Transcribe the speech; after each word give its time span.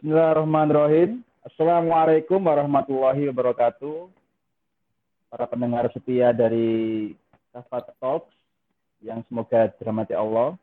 Bismillahirrahmanirrahim. 0.00 1.20
Assalamualaikum 1.44 2.40
warahmatullahi 2.40 3.28
wabarakatuh. 3.28 4.08
Para 5.28 5.44
pendengar 5.44 5.92
setia 5.92 6.32
dari 6.32 7.12
Kafat 7.52 7.92
Talks 8.00 8.32
yang 9.04 9.20
semoga 9.28 9.68
dirahmati 9.76 10.16
Allah. 10.16 10.56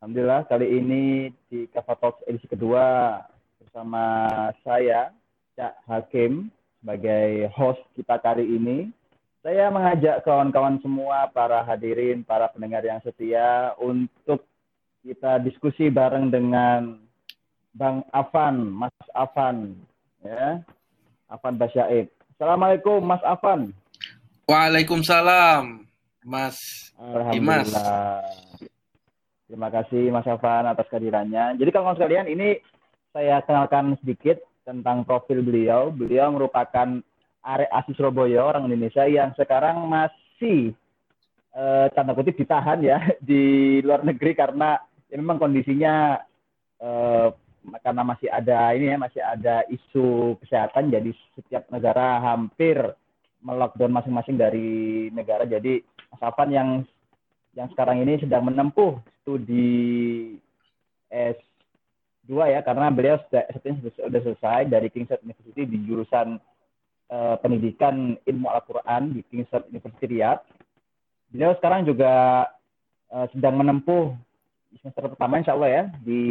Alhamdulillah 0.00 0.48
kali 0.48 0.72
ini 0.72 1.04
di 1.52 1.68
Kafat 1.68 2.00
Talks 2.00 2.24
edisi 2.24 2.48
kedua 2.48 3.20
bersama 3.60 4.24
saya 4.64 5.12
Cak 5.52 5.76
Hakim 5.84 6.48
sebagai 6.80 7.52
host 7.52 7.84
kita 7.92 8.16
kali 8.24 8.56
ini. 8.56 8.88
Saya 9.44 9.68
mengajak 9.68 10.24
kawan-kawan 10.24 10.80
semua, 10.80 11.28
para 11.28 11.60
hadirin, 11.60 12.24
para 12.24 12.48
pendengar 12.48 12.80
yang 12.88 13.04
setia 13.04 13.76
untuk 13.76 14.48
kita 15.04 15.44
diskusi 15.44 15.92
bareng 15.92 16.32
dengan 16.32 17.04
Bang 17.76 18.00
Afan, 18.08 18.72
Mas 18.72 18.96
Afan, 19.12 19.76
ya, 20.24 20.64
Afan 21.28 21.60
Basyaib. 21.60 22.08
Assalamualaikum, 22.32 23.04
Mas 23.04 23.20
Afan. 23.20 23.76
Waalaikumsalam, 24.48 25.84
Mas 26.24 26.56
Dimas. 27.36 27.68
Terima 29.44 29.68
kasih 29.68 30.08
Mas 30.08 30.24
Afan 30.24 30.64
atas 30.64 30.88
kehadirannya. 30.88 31.60
Jadi 31.60 31.68
kalau 31.68 31.92
sekalian 31.92 32.32
ini 32.32 32.56
saya 33.12 33.44
kenalkan 33.44 34.00
sedikit 34.00 34.40
tentang 34.64 35.04
profil 35.04 35.44
beliau. 35.44 35.92
Beliau 35.92 36.32
merupakan 36.32 37.04
arek 37.44 37.70
asli 37.76 37.92
Surabaya, 37.92 38.40
orang 38.40 38.72
Indonesia 38.72 39.04
yang 39.04 39.36
sekarang 39.36 39.84
masih 39.84 40.72
eh, 41.52 41.86
tanda 41.92 42.16
kutip 42.16 42.40
ditahan 42.40 42.80
ya 42.80 43.04
di 43.28 43.78
luar 43.84 44.00
negeri 44.00 44.32
karena 44.32 44.80
ya 45.12 45.16
memang 45.20 45.36
kondisinya 45.36 46.24
eh, 46.80 47.28
karena 47.82 48.02
masih 48.06 48.28
ada 48.30 48.70
ini 48.74 48.94
ya 48.94 48.98
masih 48.98 49.22
ada 49.22 49.66
isu 49.66 50.38
kesehatan 50.42 50.92
jadi 50.92 51.10
setiap 51.34 51.66
negara 51.70 52.22
hampir 52.22 52.78
melockdown 53.42 53.92
masing-masing 53.94 54.38
dari 54.38 55.08
negara 55.10 55.46
jadi 55.46 55.82
Mas 56.10 56.22
Afan 56.22 56.50
yang 56.54 56.68
yang 57.56 57.68
sekarang 57.72 58.04
ini 58.04 58.20
sedang 58.20 58.46
menempuh 58.46 59.00
studi 59.22 60.36
S2 61.10 62.30
ya 62.52 62.60
karena 62.60 62.92
beliau 62.92 63.16
sudah, 63.26 63.48
sudah 63.96 64.20
selesai 64.22 64.68
dari 64.68 64.92
Kingston 64.92 65.24
University 65.24 65.64
di 65.64 65.78
jurusan 65.88 66.36
uh, 67.10 67.36
pendidikan 67.40 68.20
ilmu 68.28 68.52
Al-Qur'an 68.52 69.16
di 69.16 69.24
Kingston 69.26 69.64
University 69.72 70.04
Riyadh. 70.04 70.44
Beliau 71.32 71.56
sekarang 71.58 71.88
juga 71.88 72.44
uh, 73.10 73.26
sedang 73.32 73.56
menempuh 73.56 74.12
semester 74.78 75.08
pertama 75.08 75.40
insya 75.40 75.56
Allah 75.56 75.70
ya 75.72 75.84
di 76.04 76.22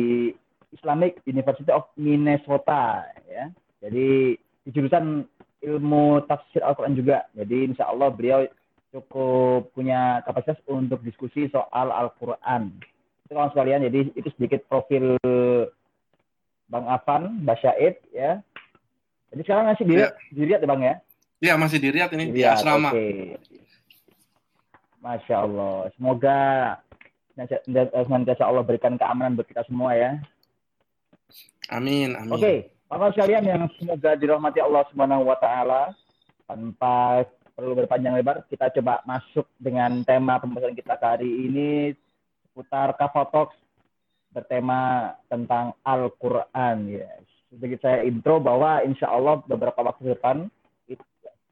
Islamic 0.76 1.23
University 1.23 1.72
of 1.72 1.88
Minnesota 1.95 3.08
ya. 3.31 3.50
Jadi 3.80 4.36
di 4.36 4.70
jurusan 4.70 5.23
ilmu 5.64 6.28
tafsir 6.28 6.62
Al-Quran 6.62 7.00
juga. 7.00 7.26
Jadi 7.34 7.73
insya 7.73 7.90
Allah 7.90 8.12
beliau 8.12 8.45
cukup 8.92 9.72
punya 9.76 10.23
kapasitas 10.23 10.59
untuk 10.67 11.02
diskusi 11.02 11.48
soal 11.52 11.92
Al-Quran. 11.92 12.76
Itu 13.26 13.34
kawan 13.34 13.52
sekalian, 13.52 13.84
jadi 13.90 14.00
itu 14.14 14.30
sedikit 14.38 14.62
profil 14.70 15.17
Bang 16.70 16.86
Afan, 16.89 17.42
Basyaid 17.45 17.98
ya. 18.14 18.42
Jadi 19.34 19.42
sekarang 19.44 19.73
masih 19.73 19.86
dilihat, 19.86 20.14
ya. 20.14 20.32
dilihat 20.32 20.60
ya 20.62 20.70
Bang 20.70 20.82
ya? 20.82 20.95
Iya 21.44 21.54
masih 21.60 21.78
dilihat 21.82 22.10
ini 22.16 22.32
dilihat, 22.32 22.38
di 22.38 22.42
asrama. 22.45 22.89
Okay. 22.94 23.36
Masya 25.04 25.36
Allah. 25.45 25.76
Semoga 25.94 26.39
senantiasa 28.08 28.48
Allah 28.48 28.64
berikan 28.64 28.98
keamanan 28.98 29.38
buat 29.38 29.45
kita 29.45 29.67
semua 29.67 29.94
ya. 29.94 30.17
Amin, 31.73 32.13
amin. 32.13 32.33
Oke, 32.33 32.41
okay. 32.41 32.58
Bapak 32.85 33.17
sekalian 33.17 33.44
yang 33.45 33.63
semoga 33.81 34.13
dirahmati 34.13 34.61
Allah 34.61 34.85
Subhanahu 34.94 35.25
wa 35.25 35.38
taala 35.41 35.94
tanpa 36.45 37.25
perlu 37.58 37.73
berpanjang 37.73 38.13
lebar, 38.19 38.45
kita 38.52 38.69
coba 38.77 39.02
masuk 39.08 39.47
dengan 39.58 40.05
tema 40.05 40.37
pembahasan 40.37 40.77
kita 40.77 40.99
hari 40.99 41.49
ini 41.49 41.95
seputar 42.52 42.93
Kafotox 42.99 43.55
bertema 44.36 45.15
tentang 45.31 45.73
Al-Qur'an 45.81 46.86
ya. 46.92 47.09
Sedikit 47.49 47.87
saya 47.87 48.04
intro 48.04 48.43
bahwa 48.43 48.83
insya 48.83 49.08
Allah 49.08 49.39
beberapa 49.48 49.80
waktu 49.80 50.14
depan 50.14 50.52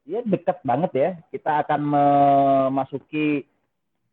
ya 0.03 0.19
dekat 0.23 0.59
banget 0.67 0.91
ya 0.91 1.09
kita 1.31 1.63
akan 1.63 1.81
memasuki 1.81 3.47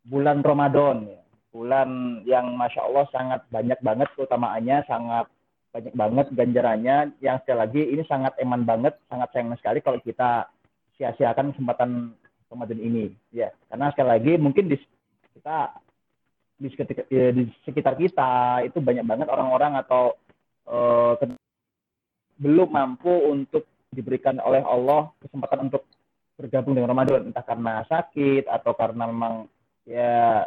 bulan 0.07 0.39
Ramadan 0.39 1.07
ya. 1.07 1.21
bulan 1.51 1.89
yang 2.23 2.55
masya 2.55 2.87
Allah 2.87 3.05
sangat 3.11 3.43
banyak 3.51 3.75
banget 3.83 4.07
keutamaannya 4.15 4.87
sangat 4.87 5.27
banyak 5.71 5.93
banget 5.95 6.27
ganjarannya. 6.35 6.97
Yang 7.23 7.37
sekali 7.43 7.57
lagi 7.57 7.81
ini 7.87 8.03
sangat 8.05 8.35
eman 8.37 8.67
banget 8.67 8.99
sangat 9.07 9.31
sayang 9.31 9.55
sekali 9.57 9.79
kalau 9.79 9.99
kita 10.03 10.51
sia-siakan 10.99 11.55
kesempatan 11.55 12.13
Ramadan 12.51 12.79
ini. 12.79 13.15
Ya 13.31 13.55
karena 13.71 13.89
sekali 13.95 14.09
lagi 14.11 14.33
mungkin 14.37 14.67
di 14.67 14.77
kita 15.31 15.73
di 16.61 16.67
sekitar, 16.69 17.09
ya, 17.09 17.33
di 17.33 17.43
sekitar 17.65 17.93
kita 17.97 18.61
itu 18.67 18.77
banyak 18.77 19.01
banget 19.07 19.27
orang-orang 19.33 19.81
atau 19.81 20.13
uh, 20.69 21.17
belum 22.37 22.69
mampu 22.69 23.09
untuk 23.09 23.65
diberikan 23.89 24.37
oleh 24.45 24.61
Allah 24.61 25.09
kesempatan 25.25 25.71
untuk 25.71 25.83
bergabung 26.37 26.77
dengan 26.77 26.93
Ramadan. 26.93 27.33
Entah 27.33 27.45
karena 27.45 27.81
sakit 27.89 28.45
atau 28.45 28.77
karena 28.77 29.09
memang 29.09 29.49
ya 29.89 30.45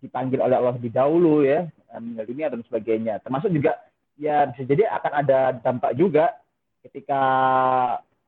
dipanggil 0.00 0.40
oleh 0.40 0.56
Allah 0.56 0.74
lebih 0.76 0.92
dahulu 0.92 1.44
ya 1.44 1.68
meninggal 1.96 2.26
dunia 2.26 2.46
dan 2.48 2.60
sebagainya. 2.66 3.14
Termasuk 3.22 3.50
juga 3.52 3.78
ya 4.20 4.48
bisa 4.52 4.62
jadi 4.68 4.88
akan 5.00 5.12
ada 5.24 5.38
dampak 5.60 5.96
juga 5.96 6.36
ketika 6.84 7.22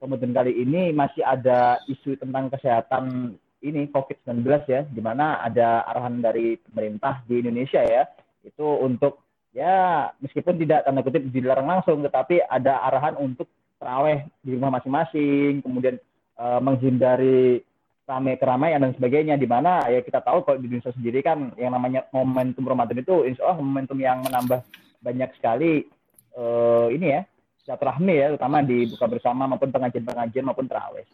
kemudian 0.02 0.34
kali 0.34 0.52
ini 0.52 0.90
masih 0.90 1.22
ada 1.22 1.78
isu 1.86 2.18
tentang 2.18 2.50
kesehatan 2.50 3.36
ini 3.62 3.86
COVID-19 3.94 4.42
ya, 4.66 4.82
di 4.82 4.98
mana 4.98 5.38
ada 5.38 5.86
arahan 5.86 6.18
dari 6.18 6.58
pemerintah 6.58 7.22
di 7.30 7.38
Indonesia 7.38 7.78
ya, 7.78 8.10
itu 8.42 8.66
untuk 8.82 9.22
ya 9.54 10.10
meskipun 10.18 10.58
tidak 10.58 10.82
tanda 10.82 11.06
kutip 11.06 11.22
dilarang 11.30 11.70
langsung, 11.70 12.02
tetapi 12.02 12.42
ada 12.42 12.82
arahan 12.90 13.14
untuk 13.22 13.46
terawih 13.78 14.26
di 14.42 14.58
rumah 14.58 14.74
masing-masing, 14.74 15.62
kemudian 15.62 15.96
e, 16.34 16.44
menghindari 16.58 17.62
ramai 18.02 18.34
keramaian 18.34 18.82
dan 18.82 18.92
sebagainya 18.98 19.38
di 19.38 19.46
mana 19.46 19.86
ya 19.86 20.02
kita 20.02 20.20
tahu 20.20 20.42
kalau 20.42 20.58
di 20.58 20.66
Indonesia 20.66 20.90
sendiri 20.90 21.22
kan 21.22 21.54
yang 21.54 21.70
namanya 21.70 22.04
momentum 22.10 22.66
Ramadan 22.66 22.98
itu 22.98 23.22
insya 23.22 23.46
Allah 23.46 23.62
momentum 23.62 23.94
yang 24.02 24.26
menambah 24.26 24.58
banyak 25.02 25.30
sekali 25.38 25.86
uh, 26.34 26.90
ini 26.90 27.06
ya 27.14 27.22
silaturahmi 27.62 28.14
ya 28.18 28.26
terutama 28.34 28.58
di 28.66 28.90
buka 28.90 29.06
bersama 29.06 29.46
maupun 29.46 29.70
pengajian-pengajian 29.70 30.46
maupun 30.46 30.66
terawih. 30.66 31.06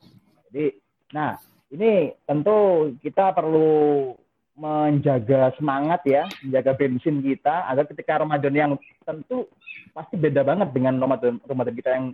Jadi 0.48 0.64
nah 1.12 1.36
ini 1.68 2.16
tentu 2.24 2.88
kita 3.04 3.36
perlu 3.36 4.16
menjaga 4.58 5.54
semangat 5.54 6.02
ya, 6.02 6.26
menjaga 6.42 6.74
bensin 6.74 7.22
kita 7.22 7.68
agar 7.70 7.86
ketika 7.86 8.24
Ramadan 8.24 8.54
yang 8.56 8.72
tentu 9.06 9.46
pasti 9.94 10.18
beda 10.18 10.42
banget 10.42 10.74
dengan 10.74 10.98
Ramadan 10.98 11.38
Ramadan 11.46 11.74
kita 11.78 11.90
yang 11.94 12.06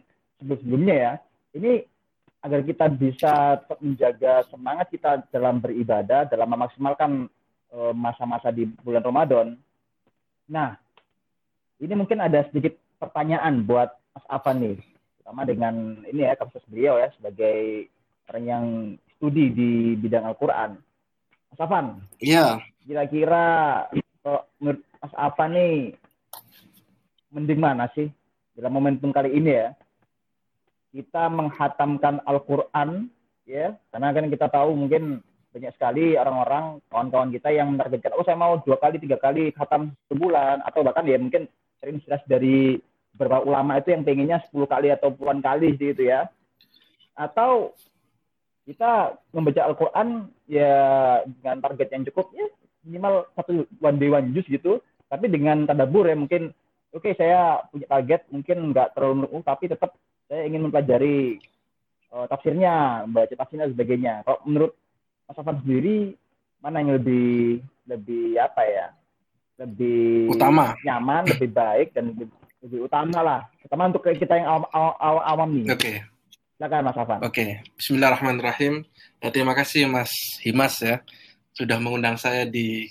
sebelum-sebelumnya 0.42 0.96
ya. 0.98 1.12
Ini 1.54 1.72
agar 2.44 2.60
kita 2.60 2.92
bisa 2.92 3.56
tetap 3.56 3.80
menjaga 3.80 4.44
semangat 4.52 4.92
kita 4.92 5.24
dalam 5.32 5.64
beribadah, 5.64 6.28
dalam 6.28 6.44
memaksimalkan 6.52 7.24
eh, 7.72 7.92
masa-masa 7.96 8.52
di 8.52 8.68
bulan 8.84 9.00
Ramadan. 9.00 9.56
Nah, 10.52 10.76
ini 11.80 11.96
mungkin 11.96 12.20
ada 12.20 12.44
sedikit 12.52 12.76
pertanyaan 13.00 13.64
buat 13.64 13.96
Mas 14.12 14.26
Afan 14.28 14.60
nih, 14.60 14.76
terutama 15.16 15.48
dengan 15.48 15.74
ini 16.04 16.20
ya 16.28 16.36
kapasitas 16.36 16.68
beliau 16.68 17.00
ya 17.00 17.08
sebagai 17.16 17.88
orang 18.28 18.44
yang 18.44 18.64
studi 19.16 19.48
di 19.48 19.70
bidang 19.96 20.28
Al-Quran. 20.28 20.76
Mas 21.48 21.60
Afan, 21.64 22.04
iya. 22.20 22.60
Kira-kira 22.84 23.44
menurut 24.60 24.84
Mas 25.00 25.14
Afan 25.16 25.56
nih 25.56 25.96
mending 27.32 27.56
mana 27.56 27.88
sih 27.96 28.12
dalam 28.52 28.76
momentum 28.76 29.08
kali 29.10 29.32
ini 29.32 29.50
ya? 29.64 29.72
Kita 30.94 31.26
menghatamkan 31.26 32.22
Al-Quran, 32.22 33.10
ya, 33.42 33.74
karena 33.90 34.14
kan 34.14 34.30
kita 34.30 34.46
tahu 34.46 34.78
mungkin 34.78 35.18
banyak 35.50 35.74
sekali 35.74 36.14
orang-orang 36.14 36.78
kawan-kawan 36.86 37.30
kita 37.34 37.50
yang 37.50 37.74
menargetkan, 37.74 38.14
oh 38.14 38.22
saya 38.22 38.38
mau 38.38 38.62
dua 38.62 38.78
kali, 38.78 39.02
tiga 39.02 39.18
kali 39.18 39.50
khatam 39.50 39.90
sebulan, 40.06 40.62
atau 40.62 40.86
bahkan 40.86 41.02
ya 41.02 41.18
mungkin 41.18 41.50
terinspirasi 41.82 42.26
dari 42.30 42.78
beberapa 43.14 43.42
ulama 43.42 43.78
itu 43.82 43.94
yang 43.94 44.02
pengennya 44.06 44.38
10 44.50 44.66
kali 44.66 44.88
atau 44.90 45.14
puluhan 45.14 45.38
kali 45.42 45.74
gitu 45.78 46.02
ya. 46.02 46.30
Atau 47.14 47.74
kita 48.66 49.18
membaca 49.30 49.62
Al-Quran 49.66 50.30
ya 50.50 50.72
dengan 51.26 51.58
target 51.62 51.88
yang 51.94 52.02
cukup 52.10 52.32
ya 52.32 52.46
minimal 52.84 53.28
satu 53.32 53.64
one 53.80 53.96
day 53.96 54.12
one 54.12 54.30
juice 54.36 54.48
gitu, 54.48 54.78
tapi 55.08 55.26
dengan 55.32 55.64
tadabur 55.64 56.04
ya 56.04 56.16
mungkin 56.16 56.52
oke 56.92 57.00
okay, 57.00 57.12
saya 57.16 57.64
punya 57.72 57.88
target 57.88 58.28
mungkin 58.28 58.72
nggak 58.72 58.92
terlalu 58.92 59.28
tapi 59.40 59.72
tetap 59.72 59.96
saya 60.28 60.42
ingin 60.48 60.68
mempelajari 60.68 61.38
uh, 62.12 62.26
tafsirnya, 62.28 63.04
membaca 63.08 63.34
tafsirnya 63.34 63.68
dan 63.68 63.74
sebagainya. 63.74 64.14
Kalau 64.24 64.38
menurut 64.44 64.72
Mas 65.28 65.38
Afan 65.40 65.58
sendiri 65.64 66.16
mana 66.60 66.80
yang 66.80 66.96
lebih 66.96 67.60
lebih 67.88 68.40
apa 68.40 68.62
ya? 68.64 68.86
Lebih 69.54 70.34
utama, 70.34 70.74
nyaman, 70.82 71.30
lebih 71.30 71.50
baik 71.54 71.94
dan 71.94 72.10
lebih, 72.10 72.26
lebih 72.58 72.90
utama 72.90 73.18
lah, 73.22 73.40
terutama 73.62 73.86
untuk 73.86 74.02
kita 74.02 74.34
yang 74.34 74.48
awam, 74.50 74.66
awam, 74.74 75.22
awam 75.22 75.48
nih. 75.54 75.66
Oke. 75.70 75.78
Okay. 75.78 75.96
Silakan 76.54 76.82
Mas 76.86 76.98
Afan. 76.98 77.18
Oke, 77.22 77.30
okay. 77.30 77.50
Bismillahirrahmanirrahim. 77.78 78.74
Ya, 79.22 79.28
terima 79.30 79.54
kasih 79.54 79.86
Mas 79.86 80.10
Himas 80.42 80.78
ya 80.82 81.02
sudah 81.54 81.78
mengundang 81.78 82.18
saya 82.18 82.42
di 82.42 82.90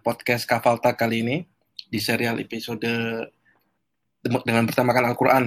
podcast 0.00 0.48
Kafalta 0.48 0.96
kali 0.96 1.20
ini 1.20 1.36
di 1.88 2.00
serial 2.00 2.40
episode 2.40 2.88
dengan 4.24 4.64
bertemakan 4.64 5.12
Al-Quran. 5.12 5.44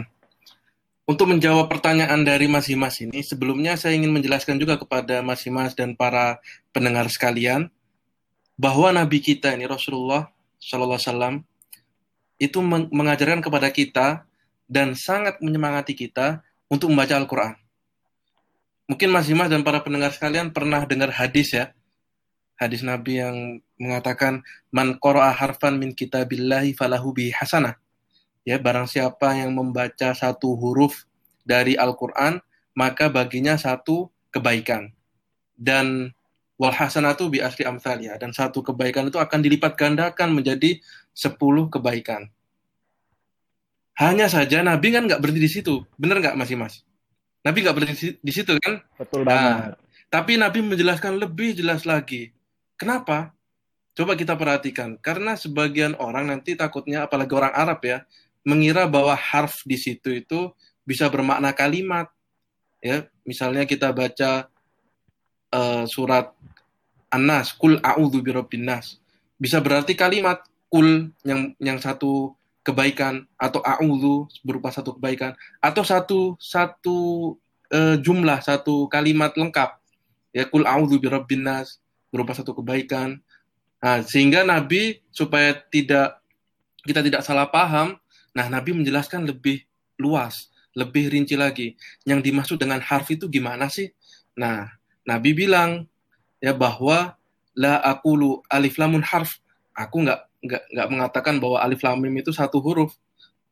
Untuk 1.11 1.27
menjawab 1.27 1.67
pertanyaan 1.67 2.23
dari 2.23 2.47
Mas 2.47 2.71
Himas 2.71 2.95
ini, 3.03 3.19
sebelumnya 3.19 3.75
saya 3.75 3.99
ingin 3.99 4.15
menjelaskan 4.15 4.55
juga 4.55 4.79
kepada 4.79 5.19
Mas 5.19 5.43
Himas 5.43 5.75
dan 5.75 5.91
para 5.91 6.39
pendengar 6.71 7.11
sekalian 7.11 7.67
bahwa 8.55 8.95
Nabi 8.95 9.19
kita 9.19 9.51
ini 9.51 9.67
Rasulullah 9.67 10.31
Shallallahu 10.63 10.95
Alaihi 10.95 11.11
Wasallam 11.11 11.35
itu 12.39 12.63
mengajarkan 12.95 13.43
kepada 13.43 13.67
kita 13.75 14.23
dan 14.71 14.95
sangat 14.95 15.43
menyemangati 15.43 15.99
kita 15.99 16.47
untuk 16.71 16.87
membaca 16.87 17.19
Al-Quran. 17.19 17.59
Mungkin 18.87 19.11
Mas 19.11 19.27
Himas 19.27 19.51
dan 19.51 19.67
para 19.67 19.83
pendengar 19.83 20.15
sekalian 20.15 20.55
pernah 20.55 20.87
dengar 20.87 21.11
hadis 21.11 21.51
ya, 21.51 21.75
hadis 22.55 22.87
Nabi 22.87 23.19
yang 23.19 23.59
mengatakan 23.75 24.47
man 24.71 24.95
qara'a 24.95 25.35
harfan 25.35 25.75
min 25.75 25.91
kitabillahi 25.91 26.71
falahu 26.71 27.11
bi 27.11 27.35
hasanah. 27.35 27.80
Ya, 28.41 28.57
barang 28.57 28.89
siapa 28.89 29.37
yang 29.37 29.53
membaca 29.53 30.17
satu 30.17 30.57
huruf 30.57 31.05
dari 31.45 31.77
Al-Qur'an, 31.77 32.41
maka 32.73 33.11
baginya 33.11 33.53
satu 33.53 34.09
kebaikan. 34.33 34.89
Dan 35.53 36.09
wal 36.57 36.73
hasanatu 36.73 37.29
bi 37.29 37.41
asli 37.41 37.65
amsalia 37.65 38.17
dan 38.21 38.33
satu 38.33 38.61
kebaikan 38.61 39.09
itu 39.09 39.17
akan 39.17 39.39
dilipat 39.41 39.73
gandakan 39.77 40.33
menjadi 40.33 40.81
sepuluh 41.13 41.69
kebaikan. 41.69 42.29
Hanya 43.97 44.25
saja 44.25 44.65
Nabi 44.65 44.93
kan 44.93 45.05
nggak 45.05 45.21
berhenti 45.21 45.41
di 45.41 45.51
situ, 45.51 45.85
benar 45.97 46.17
nggak 46.21 46.37
masih 46.37 46.57
Mas? 46.57 46.81
Nabi 47.45 47.61
nggak 47.61 47.75
berhenti 47.77 48.17
di 48.17 48.31
situ 48.33 48.57
kan? 48.57 48.81
Betul 48.97 49.25
banget. 49.25 49.37
Nah, 49.37 49.77
tapi 50.09 50.41
Nabi 50.41 50.65
menjelaskan 50.65 51.21
lebih 51.21 51.53
jelas 51.53 51.85
lagi. 51.85 52.33
Kenapa? 52.77 53.33
Coba 53.93 54.15
kita 54.15 54.39
perhatikan, 54.39 54.95
karena 54.97 55.35
sebagian 55.35 55.99
orang 55.99 56.31
nanti 56.31 56.55
takutnya, 56.55 57.05
apalagi 57.05 57.35
orang 57.35 57.51
Arab 57.51 57.83
ya, 57.83 58.07
mengira 58.41 58.89
bahwa 58.89 59.13
harf 59.13 59.61
di 59.65 59.77
situ 59.77 60.21
itu 60.21 60.53
bisa 60.85 61.07
bermakna 61.07 61.53
kalimat. 61.53 62.09
Ya, 62.81 63.05
misalnya 63.21 63.69
kita 63.69 63.93
baca 63.93 64.49
uh, 65.53 65.85
surat 65.85 66.33
An-Nas, 67.11 67.53
kul 67.53 67.77
a'udzu 67.83 68.23
birabbin 68.23 68.65
nas. 68.65 68.97
Bisa 69.35 69.59
berarti 69.59 69.93
kalimat 69.93 70.41
kul 70.71 71.11
yang 71.27 71.51
yang 71.59 71.77
satu 71.77 72.33
kebaikan 72.63 73.27
atau 73.35 73.59
a'udzu 73.59 74.31
berupa 74.45 74.71
satu 74.71 74.95
kebaikan 74.95 75.35
atau 75.59 75.83
satu 75.83 76.19
satu 76.39 76.97
uh, 77.73 77.97
jumlah 77.99 78.39
satu 78.39 78.87
kalimat 78.87 79.33
lengkap 79.33 79.81
ya 80.31 80.47
kul 80.47 80.63
a'udzu 80.63 81.01
birabbin 81.01 81.43
nas 81.43 81.81
berupa 82.13 82.37
satu 82.37 82.53
kebaikan 82.53 83.19
nah, 83.81 83.99
sehingga 84.05 84.45
nabi 84.45 85.01
supaya 85.09 85.57
tidak 85.73 86.21
kita 86.85 87.01
tidak 87.01 87.21
salah 87.25 87.49
paham 87.49 87.97
nah 88.31 88.47
nabi 88.47 88.75
menjelaskan 88.75 89.27
lebih 89.27 89.63
luas 89.99 90.51
lebih 90.75 91.11
rinci 91.11 91.35
lagi. 91.35 91.75
Yang 92.07 92.31
dimaksud 92.31 92.57
dengan 92.59 92.79
harf 92.79 93.07
itu 93.11 93.27
gimana 93.27 93.67
sih? 93.67 93.91
Nah 94.39 94.71
nabi 95.03 95.35
bilang 95.35 95.87
ya 96.39 96.55
bahwa 96.55 97.15
la 97.55 97.79
aqulu 97.83 98.43
alif 98.47 98.79
lamun 98.79 99.03
harf. 99.03 99.39
Aku 99.75 100.03
nggak 100.03 100.19
nggak 100.41 100.63
nggak 100.73 100.87
mengatakan 100.89 101.35
bahwa 101.39 101.59
alif 101.59 101.83
lam 101.83 101.99
mim 101.99 102.15
itu 102.19 102.31
satu 102.31 102.63
huruf 102.63 102.95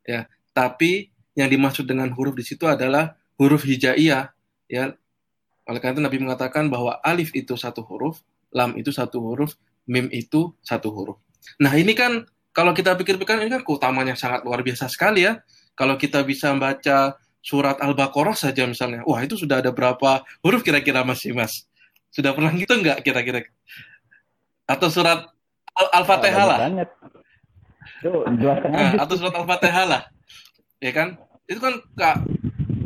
ya. 0.08 0.28
Tapi 0.56 1.12
yang 1.36 1.48
dimaksud 1.48 1.88
dengan 1.88 2.12
huruf 2.12 2.36
di 2.36 2.44
situ 2.44 2.68
adalah 2.68 3.16
huruf 3.40 3.64
hijaiyah 3.64 4.32
ya. 4.68 4.84
Oleh 5.70 5.80
karena 5.80 6.02
itu 6.02 6.04
Nabi 6.04 6.18
mengatakan 6.18 6.66
bahwa 6.68 6.98
alif 7.06 7.30
itu 7.38 7.54
satu 7.54 7.86
huruf 7.86 8.26
lam 8.50 8.74
itu 8.74 8.90
satu 8.90 9.22
huruf 9.22 9.54
mim 9.86 10.10
itu 10.10 10.56
satu 10.66 10.90
huruf. 10.90 11.18
Nah 11.62 11.72
ini 11.78 11.94
kan 11.94 12.26
kalau 12.56 12.74
kita 12.74 12.98
pikir-pikir 12.98 13.46
ini 13.46 13.60
kan 13.60 13.64
keutamanya 13.64 14.14
sangat 14.18 14.44
luar 14.46 14.62
biasa 14.66 14.90
sekali 14.90 15.26
ya 15.26 15.40
kalau 15.78 15.96
kita 15.96 16.22
bisa 16.26 16.52
membaca 16.52 17.16
surat 17.40 17.80
al-baqarah 17.80 18.36
saja 18.36 18.68
misalnya 18.68 19.06
wah 19.08 19.20
itu 19.24 19.40
sudah 19.40 19.64
ada 19.64 19.72
berapa 19.72 20.24
huruf 20.44 20.62
kira-kira 20.66 21.08
masih 21.08 21.32
mas 21.32 21.66
sudah 22.12 22.36
pernah 22.36 22.52
gitu 22.52 22.76
nggak 22.76 23.00
kira-kira 23.06 23.48
atau 24.70 24.88
surat 24.94 25.26
Al-Fatihah 25.80 26.46
lah. 26.46 26.58
Banget. 26.60 26.90
Nah, 28.70 28.92
atau 29.00 29.16
surat 29.16 29.34
Al-Fatihah 29.34 29.86
lah. 29.88 30.02
Ya 30.84 30.92
kan? 30.92 31.16
Itu 31.50 31.60
kan 31.64 31.82
kak 31.98 32.18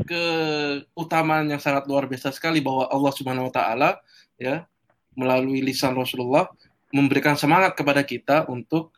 keutamaan 0.03 1.47
yang 1.47 1.59
sangat 1.59 1.87
luar 1.87 2.07
biasa 2.07 2.31
sekali 2.31 2.59
bahwa 2.59 2.87
Allah 2.91 3.13
Subhanahu 3.15 3.47
wa 3.49 3.53
taala 3.53 3.89
ya 4.35 4.67
melalui 5.15 5.63
lisan 5.63 5.95
Rasulullah 5.95 6.51
memberikan 6.91 7.39
semangat 7.39 7.75
kepada 7.75 8.03
kita 8.03 8.47
untuk 8.51 8.91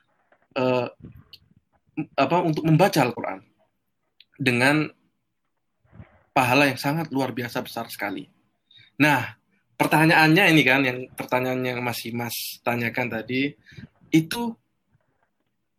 uh, 0.56 0.88
apa 2.16 2.38
untuk 2.44 2.64
membaca 2.68 3.00
Al-Qur'an 3.00 3.40
dengan 4.36 4.92
pahala 6.36 6.68
yang 6.68 6.80
sangat 6.80 7.08
luar 7.16 7.32
biasa 7.32 7.64
besar 7.64 7.88
sekali. 7.88 8.28
Nah, 9.00 9.40
pertanyaannya 9.80 10.52
ini 10.52 10.62
kan 10.68 10.82
yang 10.84 11.00
pertanyaan 11.16 11.64
yang 11.64 11.80
masih 11.80 12.12
Mas 12.12 12.60
tanyakan 12.64 13.08
tadi 13.08 13.56
itu 14.12 14.52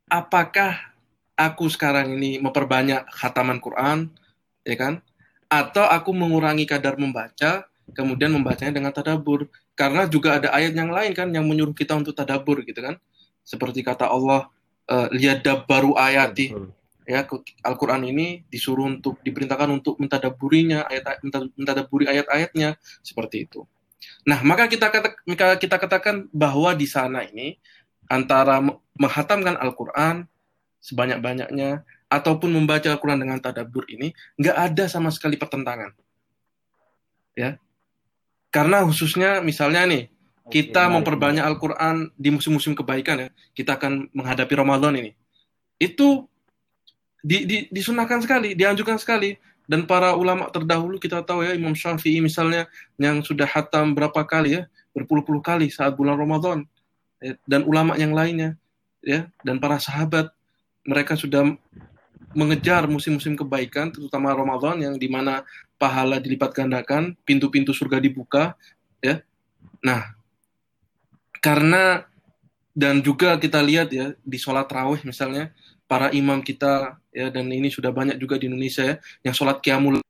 apakah 0.08 0.96
aku 1.36 1.68
sekarang 1.68 2.16
ini 2.16 2.40
memperbanyak 2.40 3.04
khataman 3.12 3.60
Quran 3.60 4.08
ya 4.64 4.76
kan? 4.80 5.04
Atau 5.46 5.84
aku 5.84 6.10
mengurangi 6.16 6.64
kadar 6.64 6.96
membaca 6.96 7.68
kemudian 7.92 8.32
membacanya 8.32 8.80
dengan 8.80 8.90
tadabur. 8.90 9.46
Karena 9.76 10.08
juga 10.08 10.40
ada 10.40 10.56
ayat 10.56 10.72
yang 10.72 10.88
lain 10.88 11.12
kan 11.12 11.28
yang 11.28 11.44
menyuruh 11.44 11.76
kita 11.76 11.92
untuk 11.92 12.16
tadabur 12.16 12.64
gitu 12.64 12.80
kan. 12.80 12.96
Seperti 13.44 13.84
kata 13.84 14.08
Allah 14.08 14.48
uh, 14.90 15.08
lihat 15.12 15.46
baru 15.66 15.94
ayati 15.94 16.54
ya 17.06 17.22
Al-Qur'an 17.62 18.02
ini 18.02 18.42
disuruh 18.50 18.90
untuk 18.90 19.22
diperintahkan 19.22 19.70
untuk 19.70 19.94
mentadaburinya 20.02 20.90
ayat 20.90 21.22
mentadaburi 21.54 22.10
ayat-ayatnya 22.10 22.74
seperti 23.06 23.46
itu 23.46 23.62
Nah, 24.26 24.42
maka 24.42 24.66
kita 24.66 24.90
kata, 24.90 25.08
kita 25.58 25.76
katakan 25.78 26.26
bahwa 26.34 26.74
di 26.74 26.86
sana 26.86 27.22
ini 27.26 27.58
antara 28.10 28.62
menghatamkan 28.98 29.58
Al-Qur'an 29.58 30.26
sebanyak-banyaknya 30.82 31.82
ataupun 32.10 32.50
membaca 32.50 32.86
Al-Qur'an 32.90 33.18
dengan 33.18 33.38
tadabbur 33.42 33.86
ini 33.90 34.14
nggak 34.38 34.56
ada 34.56 34.84
sama 34.90 35.10
sekali 35.10 35.38
pertentangan. 35.38 35.94
Ya. 37.38 37.58
Karena 38.50 38.82
khususnya 38.86 39.42
misalnya 39.42 39.84
nih, 39.86 40.10
kita 40.46 40.86
memperbanyak 40.86 41.42
Al-Qur'an 41.42 42.10
di 42.14 42.30
musim-musim 42.30 42.72
kebaikan 42.78 43.26
ya. 43.26 43.28
Kita 43.50 43.74
akan 43.78 44.10
menghadapi 44.14 44.54
Ramadan 44.54 44.94
ini. 44.94 45.12
Itu 45.76 46.30
di, 47.26 47.42
di, 47.42 47.56
disunahkan 47.74 48.22
sekali, 48.22 48.54
dianjurkan 48.54 49.02
sekali 49.02 49.34
dan 49.66 49.84
para 49.84 50.14
ulama 50.14 50.46
terdahulu 50.48 50.96
kita 50.96 51.26
tahu 51.26 51.42
ya 51.42 51.52
Imam 51.52 51.74
Syafi'i 51.74 52.22
misalnya 52.22 52.70
yang 52.96 53.20
sudah 53.20 53.46
hatam 53.50 53.92
berapa 53.92 54.22
kali 54.22 54.62
ya 54.62 54.70
berpuluh-puluh 54.94 55.42
kali 55.42 55.66
saat 55.68 55.98
bulan 55.98 56.14
Ramadan 56.14 56.64
ya, 57.18 57.34
dan 57.44 57.66
ulama 57.66 57.98
yang 57.98 58.14
lainnya 58.14 58.54
ya 59.02 59.26
dan 59.42 59.58
para 59.58 59.82
sahabat 59.82 60.30
mereka 60.86 61.18
sudah 61.18 61.58
mengejar 62.32 62.86
musim-musim 62.86 63.34
kebaikan 63.34 63.90
terutama 63.90 64.30
Ramadan 64.30 64.78
yang 64.80 64.94
di 64.94 65.10
mana 65.10 65.42
pahala 65.76 66.22
dilipat 66.22 66.54
gandakan 66.54 67.18
pintu-pintu 67.26 67.74
surga 67.74 67.98
dibuka 67.98 68.54
ya 69.02 69.20
nah 69.82 70.15
karena 71.40 72.06
dan 72.76 73.00
juga 73.00 73.40
kita 73.40 73.64
lihat 73.64 73.88
ya 73.88 74.12
di 74.20 74.36
sholat 74.36 74.68
rawih 74.68 75.00
misalnya 75.00 75.52
para 75.88 76.12
imam 76.12 76.44
kita 76.44 77.00
ya 77.14 77.32
dan 77.32 77.48
ini 77.48 77.72
sudah 77.72 77.88
banyak 77.88 78.20
juga 78.20 78.36
di 78.36 78.50
Indonesia 78.52 78.84
ya 78.84 78.96
yang 79.24 79.34
sholat 79.34 79.64
kiamul 79.64 80.02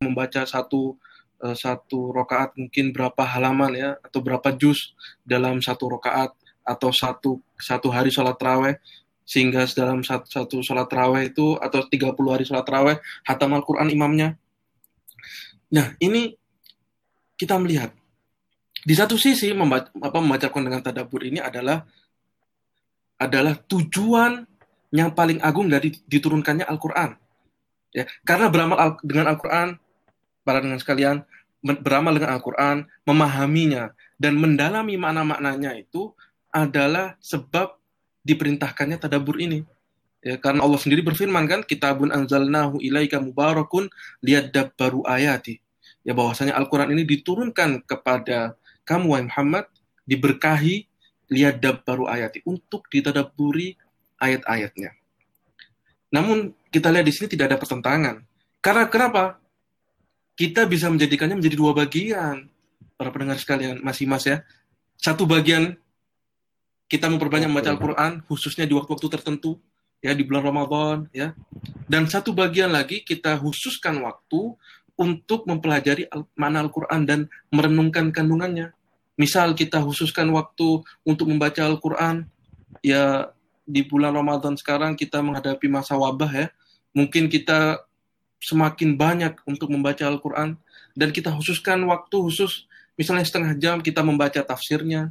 membaca 0.00 0.46
satu 0.48 0.96
uh, 1.44 1.52
satu 1.52 2.14
rokaat 2.16 2.56
mungkin 2.56 2.94
berapa 2.96 3.20
halaman 3.20 3.72
ya 3.76 3.90
atau 4.00 4.24
berapa 4.24 4.48
juz 4.56 4.96
dalam 5.20 5.60
satu 5.60 5.98
rokaat 5.98 6.32
atau 6.64 6.90
satu 6.94 7.44
satu 7.60 7.92
hari 7.92 8.08
sholat 8.08 8.40
raweh 8.40 8.80
sehingga 9.24 9.64
dalam 9.72 10.04
satu, 10.04 10.28
satu 10.28 10.56
sholat 10.60 10.88
raweh 10.88 11.32
itu 11.32 11.56
atau 11.56 11.84
30 11.88 12.12
hari 12.28 12.44
sholat 12.44 12.68
raweh 12.68 12.96
hatam 13.24 13.56
Al-Quran 13.56 13.88
imamnya. 13.88 14.36
Nah 15.72 15.96
ini 15.96 16.36
kita 17.40 17.56
melihat 17.56 17.96
di 18.84 18.94
satu 18.94 19.16
sisi 19.16 19.50
membaca, 19.56 19.88
apa, 19.96 20.18
membacakan 20.20 20.62
dengan 20.68 20.80
tadabur 20.84 21.24
ini 21.24 21.40
adalah 21.40 21.88
adalah 23.16 23.56
tujuan 23.56 24.44
yang 24.92 25.16
paling 25.16 25.40
agung 25.40 25.72
dari 25.72 25.90
diturunkannya 26.04 26.68
Al-Quran. 26.68 27.16
Ya, 27.96 28.04
karena 28.28 28.52
beramal 28.52 28.76
al 28.78 28.90
dengan 29.00 29.32
Al-Quran, 29.32 29.80
para 30.44 30.60
dengan 30.60 30.76
sekalian, 30.76 31.24
beramal 31.62 32.14
dengan 32.20 32.36
Al-Quran, 32.36 32.84
memahaminya, 33.08 33.96
dan 34.20 34.36
mendalami 34.36 35.00
makna-maknanya 35.00 35.80
itu 35.80 36.12
adalah 36.52 37.16
sebab 37.24 37.74
diperintahkannya 38.22 39.00
tadabur 39.00 39.40
ini. 39.40 39.64
Ya, 40.20 40.36
karena 40.36 40.64
Allah 40.64 40.80
sendiri 40.80 41.00
berfirman 41.00 41.48
kan, 41.48 41.60
kitabun 41.64 42.12
anzalnahu 42.12 42.80
ilaika 42.84 43.20
mubarakun 43.20 43.88
baru 44.76 45.00
ayati. 45.08 45.60
Ya 46.04 46.12
bahwasanya 46.12 46.52
Al-Qur'an 46.60 46.92
ini 46.92 47.08
diturunkan 47.08 47.88
kepada 47.88 48.56
kamu 48.84 49.04
wahai 49.10 49.26
Muhammad 49.26 49.64
diberkahi 50.04 50.88
baru 51.84 52.04
ayati 52.06 52.44
untuk 52.44 52.86
ditadaburi 52.92 53.74
ayat-ayatnya. 54.20 54.92
Namun 56.12 56.54
kita 56.70 56.92
lihat 56.94 57.06
di 57.08 57.12
sini 57.12 57.26
tidak 57.32 57.50
ada 57.50 57.58
pertentangan. 57.58 58.22
Karena 58.62 58.86
kenapa? 58.86 59.42
Kita 60.34 60.66
bisa 60.66 60.86
menjadikannya 60.90 61.38
menjadi 61.38 61.56
dua 61.58 61.72
bagian. 61.74 62.46
Para 62.94 63.10
pendengar 63.10 63.38
sekalian, 63.38 63.82
masih 63.82 64.06
mas 64.06 64.22
ya. 64.22 64.46
Satu 64.94 65.26
bagian 65.26 65.74
kita 66.86 67.10
memperbanyak 67.10 67.50
membaca 67.50 67.74
Al-Quran, 67.74 68.22
khususnya 68.30 68.68
di 68.68 68.74
waktu-waktu 68.76 69.08
tertentu 69.10 69.58
ya 69.98 70.14
di 70.14 70.22
bulan 70.22 70.42
Ramadan 70.54 70.98
ya. 71.10 71.34
Dan 71.90 72.06
satu 72.06 72.30
bagian 72.30 72.70
lagi 72.70 73.02
kita 73.02 73.40
khususkan 73.40 73.98
waktu 74.04 74.54
untuk 74.94 75.46
mempelajari 75.50 76.06
mana 76.38 76.62
Al-Qur'an 76.62 77.02
dan 77.06 77.26
merenungkan 77.50 78.14
kandungannya. 78.14 78.70
Misal 79.14 79.54
kita 79.54 79.82
khususkan 79.82 80.30
waktu 80.34 80.82
untuk 81.06 81.30
membaca 81.30 81.62
Al-Qur'an 81.62 82.26
ya 82.82 83.30
di 83.64 83.82
bulan 83.86 84.12
Ramadan 84.14 84.54
sekarang 84.54 84.94
kita 84.94 85.22
menghadapi 85.22 85.66
masa 85.66 85.98
wabah 85.98 86.30
ya. 86.30 86.46
Mungkin 86.94 87.26
kita 87.26 87.82
semakin 88.38 88.94
banyak 88.94 89.40
untuk 89.48 89.72
membaca 89.72 90.04
Al-Qur'an 90.06 90.60
dan 90.94 91.08
kita 91.10 91.34
khususkan 91.34 91.82
waktu 91.90 92.14
khusus 92.14 92.70
misalnya 92.94 93.26
setengah 93.26 93.58
jam 93.58 93.82
kita 93.82 94.04
membaca 94.06 94.38
tafsirnya 94.44 95.10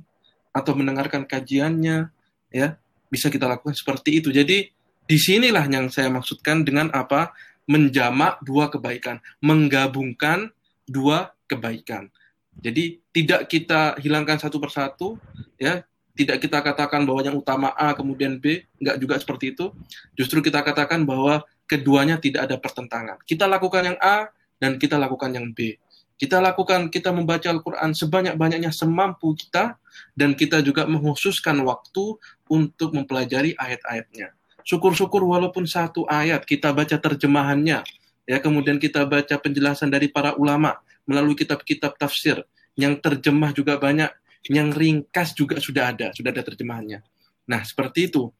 atau 0.55 0.71
mendengarkan 0.77 1.27
kajiannya 1.27 2.07
ya 2.53 2.77
bisa 3.11 3.27
kita 3.27 3.49
lakukan 3.49 3.75
seperti 3.75 4.21
itu. 4.23 4.31
Jadi 4.31 4.71
Di 5.03 5.19
sinilah 5.19 5.67
yang 5.67 5.91
saya 5.91 6.07
maksudkan 6.07 6.63
dengan 6.63 6.87
apa? 6.95 7.35
Menjamak 7.63 8.43
dua 8.43 8.67
kebaikan, 8.67 9.23
menggabungkan 9.39 10.51
dua 10.83 11.31
kebaikan. 11.47 12.11
Jadi 12.59 12.99
tidak 13.15 13.49
kita 13.49 13.97
hilangkan 13.97 14.37
satu 14.37 14.59
persatu, 14.59 15.15
ya, 15.55 15.81
tidak 16.13 16.43
kita 16.43 16.61
katakan 16.61 17.07
bahwa 17.07 17.23
yang 17.25 17.39
utama 17.39 17.73
A 17.73 17.95
kemudian 17.97 18.37
B, 18.37 18.67
enggak 18.77 18.97
juga 18.99 19.15
seperti 19.17 19.55
itu. 19.55 19.71
Justru 20.13 20.43
kita 20.43 20.61
katakan 20.61 21.07
bahwa 21.07 21.41
keduanya 21.65 22.19
tidak 22.19 22.51
ada 22.51 22.59
pertentangan. 22.59 23.17
Kita 23.25 23.49
lakukan 23.49 23.95
yang 23.95 23.97
A 24.03 24.29
dan 24.59 24.77
kita 24.77 24.99
lakukan 24.99 25.33
yang 25.33 25.49
B. 25.55 25.79
Kita 26.13 26.37
lakukan, 26.37 26.93
kita 26.93 27.09
membaca 27.09 27.49
Al-Quran 27.49 27.91
sebanyak-banyaknya 27.97 28.69
semampu 28.69 29.33
kita, 29.33 29.81
dan 30.13 30.37
kita 30.37 30.61
juga 30.61 30.85
menghususkan 30.85 31.57
waktu 31.65 32.17
untuk 32.49 32.93
mempelajari 32.93 33.57
ayat-ayatnya 33.57 34.33
syukur-syukur 34.63 35.23
walaupun 35.23 35.67
satu 35.67 36.07
ayat 36.07 36.43
kita 36.47 36.71
baca 36.71 36.95
terjemahannya, 36.95 37.83
ya 38.23 38.37
kemudian 38.39 38.79
kita 38.79 39.03
baca 39.03 39.35
penjelasan 39.39 39.91
dari 39.91 40.07
para 40.07 40.35
ulama 40.39 40.79
melalui 41.03 41.35
kitab-kitab 41.35 41.99
tafsir 41.99 42.43
yang 42.79 42.97
terjemah 42.97 43.51
juga 43.51 43.77
banyak, 43.77 44.09
yang 44.49 44.71
ringkas 44.71 45.35
juga 45.35 45.59
sudah 45.59 45.93
ada, 45.93 46.07
sudah 46.15 46.31
ada 46.31 46.43
terjemahannya. 46.43 47.03
Nah 47.47 47.61
seperti 47.61 48.09
itu. 48.09 48.31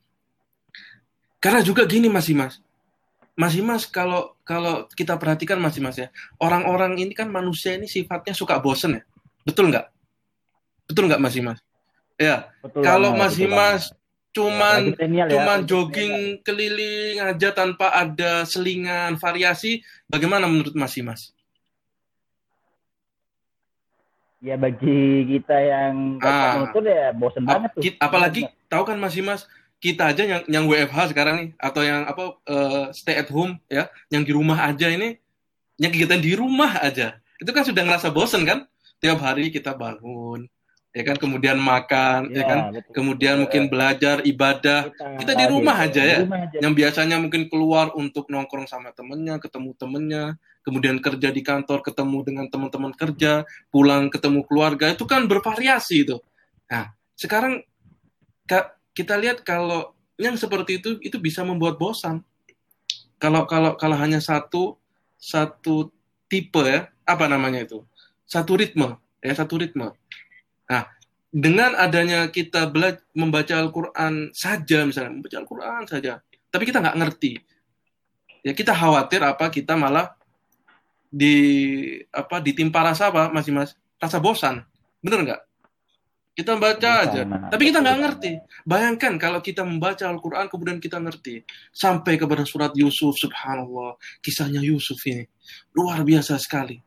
Karena 1.44 1.60
juga 1.60 1.84
gini 1.84 2.08
masih 2.08 2.40
mas, 2.40 2.64
masih 3.36 3.60
mas 3.60 3.84
kalau 3.84 4.32
kalau 4.48 4.88
kita 4.96 5.20
perhatikan 5.20 5.60
masih 5.60 5.84
mas 5.84 6.00
ya, 6.00 6.08
orang-orang 6.40 6.96
ini 7.04 7.12
kan 7.12 7.28
manusia 7.28 7.76
ini 7.76 7.84
sifatnya 7.84 8.32
suka 8.32 8.64
bosen 8.64 9.00
ya, 9.00 9.04
betul 9.44 9.68
nggak? 9.68 9.92
Betul 10.88 11.12
nggak 11.12 11.20
masih 11.20 11.44
mas? 11.44 11.60
Ya, 12.16 12.48
betul 12.64 12.80
kalau 12.88 13.12
masih 13.12 13.52
mas 13.52 13.92
cuman 14.34 14.98
ya, 14.98 15.30
cuman 15.30 15.60
ya, 15.62 15.68
jogging 15.70 16.42
keliling 16.42 17.22
aja 17.22 17.54
tanpa 17.54 17.94
ada 17.94 18.44
selingan 18.50 19.16
variasi 19.22 19.86
bagaimana 20.10 20.50
menurut 20.50 20.74
Mas 20.74 20.98
Mas? 21.00 21.22
Ya 24.44 24.60
bagi 24.60 25.24
kita 25.24 25.56
yang 25.56 26.20
ah, 26.20 26.68
itu 26.68 26.84
ya 26.84 27.16
bosan 27.16 27.48
banget 27.48 27.70
tuh. 27.78 27.82
Apalagi 28.02 28.42
tahu 28.68 28.84
kan 28.84 29.00
Mas 29.00 29.16
Mas 29.24 29.48
kita 29.80 30.12
aja 30.12 30.24
yang 30.28 30.42
yang 30.52 30.66
WFH 30.68 31.16
sekarang 31.16 31.36
nih 31.40 31.50
atau 31.56 31.80
yang 31.80 32.04
apa 32.04 32.36
uh, 32.50 32.92
stay 32.92 33.22
at 33.22 33.32
home 33.32 33.56
ya, 33.72 33.88
yang 34.12 34.28
di 34.28 34.36
rumah 34.36 34.68
aja 34.68 34.92
ini 34.92 35.16
yang 35.80 35.96
kegiatan 35.96 36.20
di 36.20 36.36
rumah 36.36 36.82
aja. 36.84 37.20
Itu 37.40 37.56
kan 37.56 37.64
sudah 37.64 37.88
ngerasa 37.88 38.12
bosan 38.12 38.44
kan? 38.44 38.68
Tiap 39.04 39.20
hari 39.20 39.52
kita 39.52 39.76
bangun, 39.76 40.48
ya 40.94 41.02
kan 41.02 41.18
kemudian 41.18 41.58
makan 41.58 42.30
ya, 42.30 42.38
ya 42.38 42.44
kan? 42.46 42.60
betul. 42.70 42.94
kemudian 42.94 43.36
mungkin 43.42 43.66
belajar 43.66 44.22
ibadah. 44.22 44.94
Kita, 44.94 45.18
kita 45.26 45.34
di 45.34 45.46
rumah 45.50 45.76
aja 45.82 46.02
ya. 46.06 46.20
rumah 46.22 46.46
aja. 46.46 46.58
yang 46.62 46.74
biasanya 46.78 47.18
mungkin 47.18 47.50
keluar 47.50 47.90
untuk 47.98 48.30
nongkrong 48.30 48.70
sama 48.70 48.94
temennya 48.94 49.42
ketemu 49.42 49.74
temennya 49.74 50.38
kemudian 50.62 51.02
kerja 51.02 51.34
di 51.34 51.42
kantor 51.42 51.82
ketemu 51.82 52.18
dengan 52.24 52.46
teman-teman 52.48 52.94
kerja 52.94 53.44
pulang 53.74 54.08
ketemu 54.14 54.46
keluarga 54.46 54.94
itu 54.94 55.04
kan 55.10 55.26
bervariasi 55.26 56.06
itu. 56.06 56.22
Nah 56.70 56.94
sekarang 57.18 57.66
kita 58.94 59.18
lihat 59.18 59.42
kalau 59.42 59.98
yang 60.22 60.38
seperti 60.38 60.78
itu 60.78 61.02
itu 61.02 61.18
bisa 61.18 61.42
membuat 61.42 61.82
bosan. 61.82 62.22
Kalau 63.18 63.50
kalau 63.50 63.74
kalau 63.82 63.98
hanya 63.98 64.22
satu 64.22 64.78
satu 65.18 65.90
tipe 66.30 66.62
ya 66.62 66.86
apa 67.02 67.26
namanya 67.26 67.66
itu? 67.66 67.82
Satu 68.30 68.54
ritme 68.62 69.02
ya 69.26 69.34
satu 69.34 69.58
ritme 69.58 69.90
Nah, 70.70 70.84
dengan 71.34 71.74
adanya 71.74 72.30
kita 72.30 72.70
belajar 72.70 73.02
membaca 73.18 73.54
Al-Quran 73.58 74.30
saja, 74.38 74.86
misalnya 74.86 75.18
membaca 75.18 75.38
Al-Quran 75.42 75.82
saja, 75.90 76.22
tapi 76.54 76.64
kita 76.70 76.78
nggak 76.78 76.98
ngerti, 77.02 77.42
ya 78.46 78.54
kita 78.54 78.70
khawatir 78.78 79.26
apa 79.26 79.50
kita 79.50 79.74
malah 79.74 80.14
di 81.10 81.36
apa 82.14 82.38
ditimpa 82.38 82.86
rasa 82.86 83.10
apa 83.10 83.34
masih 83.34 83.50
mas 83.50 83.74
rasa 83.98 84.22
bosan, 84.22 84.62
bener 85.02 85.20
nggak? 85.26 85.42
Kita 86.34 86.58
baca 86.58 86.92
aja, 87.06 87.22
tapi 87.50 87.70
kita 87.70 87.78
nggak 87.82 88.00
ngerti. 88.02 88.32
Bayangkan 88.66 89.22
kalau 89.22 89.38
kita 89.38 89.62
membaca 89.62 90.06
Al-Quran 90.10 90.50
kemudian 90.50 90.82
kita 90.82 90.98
ngerti. 90.98 91.46
Sampai 91.70 92.18
kepada 92.18 92.42
surat 92.42 92.74
Yusuf, 92.74 93.14
Subhanallah, 93.22 94.02
kisahnya 94.18 94.58
Yusuf 94.66 94.98
ini. 95.06 95.30
Luar 95.78 96.02
biasa 96.02 96.42
sekali 96.42 96.82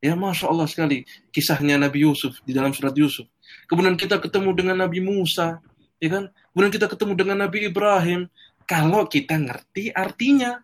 Ya 0.00 0.16
Masya 0.16 0.48
Allah 0.48 0.64
sekali 0.64 1.04
kisahnya 1.28 1.76
Nabi 1.76 2.08
Yusuf 2.08 2.40
di 2.48 2.56
dalam 2.56 2.72
surat 2.72 2.96
Yusuf. 2.96 3.28
Kemudian 3.68 4.00
kita 4.00 4.16
ketemu 4.16 4.56
dengan 4.56 4.80
Nabi 4.80 5.04
Musa, 5.04 5.60
ya 6.00 6.08
kan? 6.08 6.24
Kemudian 6.52 6.72
kita 6.72 6.88
ketemu 6.88 7.12
dengan 7.20 7.36
Nabi 7.44 7.68
Ibrahim. 7.68 8.26
Kalau 8.64 9.04
kita 9.04 9.36
ngerti 9.36 9.92
artinya, 9.92 10.62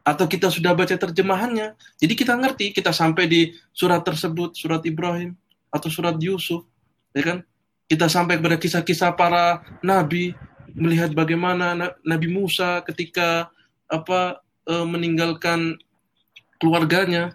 atau 0.00 0.24
kita 0.24 0.48
sudah 0.48 0.72
baca 0.72 0.96
terjemahannya, 0.96 1.76
jadi 2.00 2.14
kita 2.16 2.32
ngerti, 2.34 2.72
kita 2.72 2.90
sampai 2.90 3.28
di 3.28 3.52
surat 3.70 4.00
tersebut, 4.00 4.56
surat 4.56 4.80
Ibrahim 4.88 5.36
atau 5.68 5.92
surat 5.92 6.16
Yusuf, 6.16 6.64
ya 7.12 7.22
kan? 7.22 7.38
Kita 7.84 8.06
sampai 8.08 8.38
kepada 8.38 8.56
kisah-kisah 8.56 9.12
para 9.18 9.60
nabi, 9.82 10.32
melihat 10.72 11.10
bagaimana 11.10 11.74
Nabi 12.06 12.28
Musa 12.30 12.80
ketika 12.86 13.50
apa 13.90 14.40
e, 14.62 14.74
meninggalkan 14.86 15.74
keluarganya, 16.62 17.34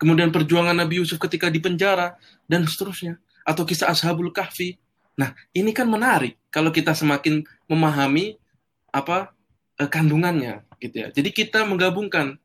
kemudian 0.00 0.32
perjuangan 0.32 0.72
Nabi 0.72 1.04
Yusuf 1.04 1.20
ketika 1.20 1.52
di 1.52 1.60
penjara 1.60 2.16
dan 2.48 2.64
seterusnya 2.64 3.20
atau 3.44 3.68
kisah 3.68 3.92
Ashabul 3.92 4.32
Kahfi. 4.32 4.80
Nah, 5.20 5.36
ini 5.52 5.76
kan 5.76 5.84
menarik 5.84 6.40
kalau 6.48 6.72
kita 6.72 6.96
semakin 6.96 7.44
memahami 7.68 8.40
apa 8.88 9.36
eh, 9.76 9.84
kandungannya 9.84 10.64
gitu 10.80 10.96
ya. 10.96 11.08
Jadi 11.12 11.28
kita 11.28 11.68
menggabungkan 11.68 12.40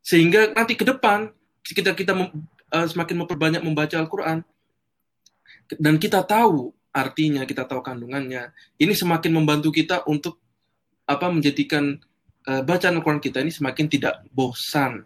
sehingga 0.00 0.56
nanti 0.56 0.72
ke 0.72 0.88
depan 0.88 1.28
kita 1.60 1.92
kita 1.92 2.16
mem, 2.16 2.32
eh, 2.72 2.86
semakin 2.88 3.28
memperbanyak 3.28 3.60
membaca 3.60 4.00
Al-Qur'an 4.00 4.40
dan 5.76 6.00
kita 6.00 6.24
tahu 6.24 6.72
artinya, 6.94 7.44
kita 7.44 7.68
tahu 7.68 7.84
kandungannya. 7.84 8.52
Ini 8.80 8.92
semakin 8.96 9.32
membantu 9.34 9.74
kita 9.74 10.06
untuk 10.08 10.40
apa 11.04 11.28
menjadikan 11.28 12.00
uh, 12.48 12.62
bacaan 12.64 12.96
Al-Qur'an 12.96 13.20
kita 13.20 13.44
ini 13.44 13.52
semakin 13.52 13.86
tidak 13.92 14.24
bosan 14.32 15.04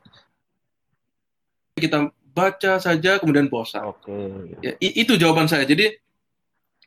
kita 1.82 2.11
baca 2.35 2.73
saja 2.78 3.18
kemudian 3.18 3.50
bosan. 3.50 3.82
Oke. 3.90 4.14
Ya, 4.62 4.78
itu 4.78 5.18
jawaban 5.18 5.50
saya. 5.50 5.66
Jadi 5.66 5.99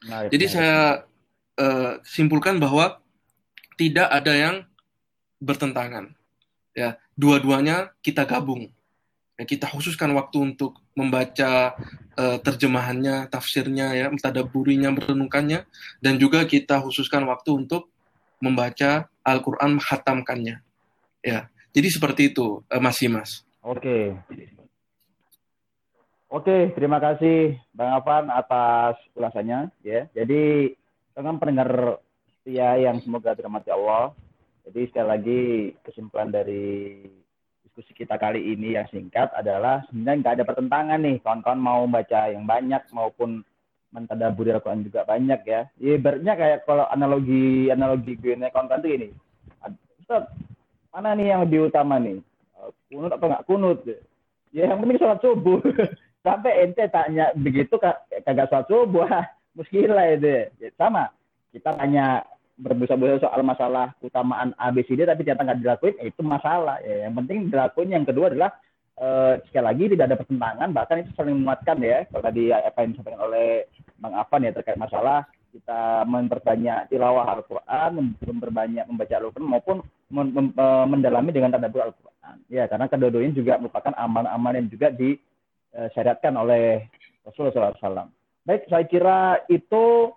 nah, 0.07 0.31
jadi 0.31 0.45
saya 0.47 0.77
uh, 1.59 1.99
simpulkan 2.07 2.61
bahwa 2.61 3.03
tidak 3.75 4.07
ada 4.07 4.33
yang 4.37 4.55
bertentangan. 5.41 6.13
Ya, 6.71 6.95
dua-duanya 7.19 7.91
kita 7.99 8.23
gabung. 8.23 8.71
Ya, 9.35 9.43
kita 9.43 9.67
khususkan 9.67 10.13
waktu 10.15 10.53
untuk 10.53 10.79
membaca 10.95 11.75
uh, 12.15 12.37
terjemahannya, 12.39 13.27
tafsirnya, 13.27 13.91
ya, 13.97 14.07
mentadaburinya, 14.07 14.93
merenungkannya, 14.93 15.67
dan 15.99 16.13
juga 16.21 16.45
kita 16.45 16.79
khususkan 16.79 17.25
waktu 17.27 17.65
untuk 17.65 17.89
membaca 18.39 19.09
Al-Quran, 19.25 19.81
menghatamkannya. 19.81 20.61
Ya, 21.25 21.49
jadi 21.75 21.87
seperti 21.91 22.31
itu, 22.31 22.63
uh, 22.69 22.81
Mas 22.81 23.01
Himas. 23.01 23.43
Oke. 23.61 24.17
Oke, 26.31 26.71
terima 26.79 26.95
kasih 27.03 27.59
Bang 27.75 27.91
Afan 27.91 28.31
atas 28.31 28.95
ulasannya 29.19 29.67
ya. 29.83 30.07
Jadi 30.15 30.71
dengan 31.11 31.35
pendengar 31.35 31.99
setia 32.39 32.79
yang 32.79 33.03
semoga 33.03 33.35
dirahmati 33.35 33.67
Allah, 33.67 34.15
Jadi 34.63 34.87
sekali 34.87 35.07
lagi 35.11 35.41
kesimpulan 35.83 36.31
dari 36.31 37.03
diskusi 37.67 37.91
kita 37.91 38.15
kali 38.15 38.55
ini 38.55 38.79
yang 38.79 38.87
singkat 38.87 39.27
adalah 39.35 39.83
sebenarnya 39.91 40.19
nggak 40.23 40.35
ada 40.39 40.45
pertentangan 40.47 40.99
nih 41.03 41.19
kawan-kawan 41.19 41.59
mau 41.59 41.83
baca 41.89 42.31
yang 42.31 42.47
banyak 42.47 42.79
maupun 42.95 43.43
mentadaburi 43.91 44.55
Al-Quran 44.55 44.87
juga 44.87 45.03
banyak 45.03 45.41
ya. 45.43 45.67
Ya 45.83 45.91
ibaratnya 45.99 46.33
kayak 46.39 46.63
kalau 46.63 46.87
analogi 46.87 47.67
analogi 47.67 48.15
gue 48.15 48.39
nih 48.39 48.47
kawan-kawan 48.55 48.79
tuh 48.79 48.93
ini. 48.95 49.09
Ustaz, 49.99 50.31
mana 50.95 51.11
nih 51.11 51.35
yang 51.35 51.43
lebih 51.43 51.67
utama 51.67 51.99
nih? 51.99 52.23
Kunut 52.87 53.11
apa 53.11 53.25
nggak 53.35 53.45
kunut? 53.51 53.83
Ya 54.55 54.71
yang 54.71 54.79
penting 54.79 54.95
sholat 54.95 55.19
subuh. 55.19 55.59
Sampai 56.21 56.65
ente 56.65 56.85
tanya 56.93 57.33
begitu 57.33 57.81
kagak 57.81 58.47
sholat 58.49 58.65
subuh, 58.71 59.09
muskilah 59.57 60.13
itu. 60.13 60.49
Ya, 60.61 60.69
sama. 60.77 61.09
Kita 61.49 61.73
tanya 61.75 62.23
berbusa-busa 62.61 63.25
soal 63.25 63.41
masalah 63.41 63.97
utamaan 64.05 64.53
ABCD 64.53 65.09
tapi 65.09 65.25
ternyata 65.25 65.49
nggak 65.49 65.61
dilakuin 65.65 65.97
ya 65.97 66.05
itu 66.13 66.21
masalah 66.21 66.77
ya 66.85 67.09
yang 67.09 67.17
penting 67.17 67.49
dilakuin 67.49 67.89
yang 67.89 68.05
kedua 68.05 68.29
adalah 68.29 68.53
uh, 69.01 69.41
sekali 69.49 69.65
lagi 69.65 69.83
tidak 69.89 70.05
ada 70.13 70.19
pertentangan 70.21 70.69
bahkan 70.69 71.01
itu 71.01 71.09
saling 71.17 71.41
menguatkan 71.41 71.81
ya 71.81 72.05
kalau 72.13 72.21
tadi 72.21 72.53
apa 72.53 72.77
yang 72.85 72.89
disampaikan 72.93 73.23
oleh 73.25 73.65
Bang 73.97 74.13
Afan 74.13 74.45
ya 74.45 74.53
terkait 74.53 74.77
masalah 74.77 75.25
kita 75.51 76.07
memperbanyak 76.07 76.87
tilawah 76.87 77.27
Al-Quran, 77.27 78.15
memperbanyak 78.23 78.87
membaca 78.87 79.15
Al-Quran 79.19 79.51
maupun 79.51 79.77
eh, 80.55 80.85
mendalami 80.87 81.29
dengan 81.35 81.51
tadabbur 81.51 81.91
Al-Quran. 81.91 82.35
Ya, 82.47 82.71
karena 82.71 82.87
kedua-duanya 82.87 83.35
juga 83.35 83.59
merupakan 83.59 83.91
amal-amal 83.99 84.55
yang 84.55 84.71
juga 84.71 84.87
disyariatkan 85.71 86.35
oleh 86.35 86.87
Rasulullah 87.23 87.73
SAW. 87.75 88.11
Baik, 88.43 88.67
saya 88.67 88.85
kira 88.89 89.41
itu 89.47 90.11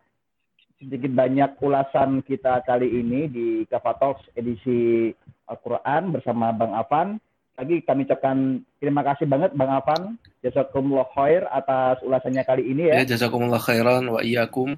sedikit 0.80 1.12
banyak 1.14 1.56
ulasan 1.62 2.20
kita 2.26 2.60
kali 2.66 2.90
ini 2.90 3.30
di 3.30 3.46
Talks 3.70 4.26
edisi 4.34 5.12
Al-Quran 5.48 6.12
bersama 6.12 6.50
Bang 6.52 6.74
Afan. 6.74 7.20
Lagi 7.54 7.86
kami 7.86 8.02
ucapkan 8.02 8.66
terima 8.82 9.06
kasih 9.06 9.30
banget 9.30 9.54
Bang 9.54 9.70
Afan. 9.70 10.18
Jazakumullah 10.42 11.06
khair 11.14 11.46
atas 11.48 12.02
ulasannya 12.02 12.42
kali 12.42 12.66
ini 12.66 12.90
ya. 12.90 13.04
Ya, 13.04 13.14
jazakumullah 13.14 13.62
khairan 13.62 14.10
wa 14.10 14.20
iyyakum. 14.20 14.74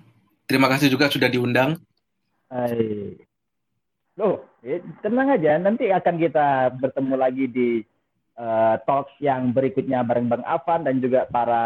Terima 0.47 0.69
kasih 0.71 0.93
juga 0.93 1.09
sudah 1.09 1.27
diundang. 1.33 1.81
Hai. 2.53 3.17
Loh, 4.17 4.47
ya, 4.63 4.79
tenang 5.03 5.35
aja. 5.35 5.59
Nanti 5.59 5.91
akan 5.91 6.17
kita 6.21 6.71
bertemu 6.79 7.15
lagi 7.19 7.45
di 7.51 7.69
uh, 8.37 8.77
talks 8.85 9.13
yang 9.19 9.51
berikutnya 9.51 10.05
bareng 10.05 10.29
Bang 10.29 10.45
Afan 10.45 10.85
dan 10.85 11.01
juga 11.01 11.25
para 11.27 11.65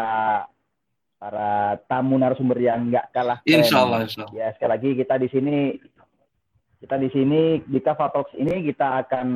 para 1.21 1.77
tamu 1.85 2.17
narasumber 2.17 2.57
yang 2.57 2.89
nggak 2.89 3.13
kalah. 3.13 3.39
Insya 3.45 3.85
Allah, 3.85 4.09
insya 4.09 4.25
Allah. 4.25 4.33
Ya 4.33 4.47
sekali 4.57 4.71
lagi 4.73 4.89
kita 4.97 5.15
di 5.21 5.27
sini 5.29 5.57
kita 6.81 6.95
di 6.97 7.09
sini 7.13 7.41
di 7.61 7.79
Kava 7.79 8.09
Talks 8.09 8.33
ini 8.33 8.65
kita 8.65 9.05
akan 9.05 9.27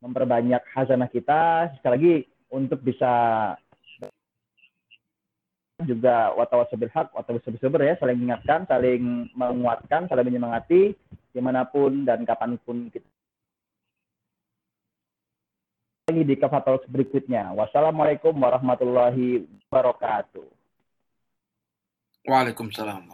memperbanyak 0.00 0.62
hazanah 0.72 1.12
kita 1.12 1.68
sekali 1.78 1.92
lagi 1.92 2.14
untuk 2.48 2.80
bisa 2.80 3.12
juga 5.82 6.30
watawasabil 6.38 6.90
hak, 6.94 7.10
watawasabil 7.10 7.58
sabar 7.58 7.82
ya, 7.82 7.94
saling 7.98 8.22
mengingatkan, 8.22 8.64
saling 8.70 9.26
menguatkan, 9.34 10.06
saling 10.06 10.26
menyemangati 10.30 10.94
di 11.32 11.40
mana 11.42 11.66
pun 11.66 12.06
dan 12.06 12.22
kapan 12.22 12.54
pun 12.62 12.86
kita 12.86 13.06
lagi 16.10 16.26
di 16.26 16.34
Talks 16.34 16.90
berikutnya. 16.90 17.54
Wassalamualaikum 17.54 18.34
warahmatullahi 18.34 19.46
wabarakatuh. 19.70 20.50
Waalaikumsalam 22.26 23.06